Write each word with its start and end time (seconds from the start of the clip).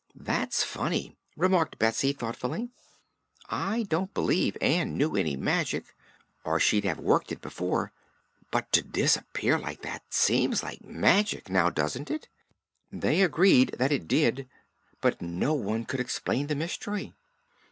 "That's 0.15 0.63
funny," 0.63 1.15
remarked 1.37 1.77
Betsy 1.77 2.11
thoughtfully. 2.11 2.71
"I 3.49 3.83
don't 3.83 4.11
believe 4.15 4.57
Ann 4.59 4.97
knew 4.97 5.15
any 5.15 5.35
magic, 5.37 5.95
or 6.43 6.59
she'd 6.59 6.85
have 6.85 6.97
worked 6.99 7.31
it 7.31 7.39
before. 7.39 7.91
But 8.49 8.71
to 8.71 8.81
disappear 8.81 9.59
like 9.59 9.83
that 9.83 10.01
seems 10.11 10.63
like 10.63 10.83
magic; 10.83 11.51
now, 11.51 11.69
doesn't 11.69 12.09
it?" 12.09 12.29
They 12.91 13.21
agreed 13.21 13.75
that 13.77 13.91
it 13.91 14.07
did, 14.07 14.49
but 15.01 15.21
no 15.21 15.53
one 15.53 15.85
could 15.85 15.99
explain 15.99 16.47
the 16.47 16.55
mystery. 16.55 17.13